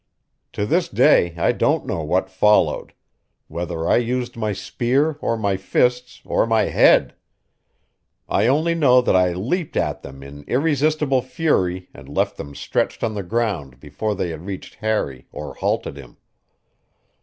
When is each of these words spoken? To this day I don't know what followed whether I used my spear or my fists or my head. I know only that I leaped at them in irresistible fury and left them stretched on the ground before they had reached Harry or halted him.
To 0.53 0.65
this 0.65 0.89
day 0.89 1.35
I 1.37 1.51
don't 1.51 1.85
know 1.85 2.01
what 2.01 2.27
followed 2.27 2.93
whether 3.47 3.87
I 3.87 3.97
used 3.97 4.35
my 4.35 4.51
spear 4.51 5.19
or 5.21 5.37
my 5.37 5.57
fists 5.57 6.23
or 6.25 6.47
my 6.47 6.63
head. 6.63 7.13
I 8.27 8.47
know 8.47 8.57
only 8.57 8.73
that 8.73 9.15
I 9.15 9.33
leaped 9.33 9.77
at 9.77 10.01
them 10.01 10.23
in 10.23 10.43
irresistible 10.47 11.21
fury 11.21 11.87
and 11.93 12.09
left 12.09 12.37
them 12.37 12.55
stretched 12.55 13.03
on 13.03 13.13
the 13.13 13.21
ground 13.21 13.79
before 13.79 14.15
they 14.15 14.29
had 14.31 14.47
reached 14.47 14.73
Harry 14.81 15.27
or 15.31 15.53
halted 15.53 15.97
him. 15.97 16.17